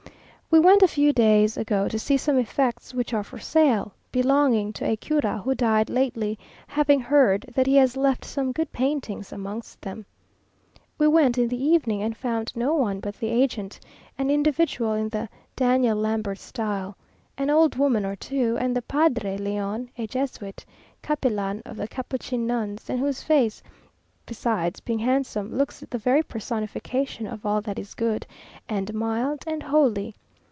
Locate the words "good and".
27.95-28.93